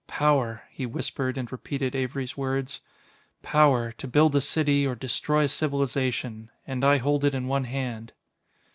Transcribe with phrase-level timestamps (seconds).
[0.07, 2.81] "Power," he whispered and repeated Avery's words;
[3.43, 6.49] "power, to build a city or destroy a civilization...
[6.65, 8.11] and I hold it in one hand."